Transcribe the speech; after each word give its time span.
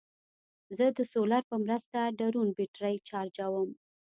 زه 0.77 0.85
د 0.97 0.99
سولر 1.13 1.43
په 1.51 1.55
مرسته 1.63 1.99
ډرون 2.19 2.47
بیټرۍ 2.57 2.95
چارجوم. 3.09 3.69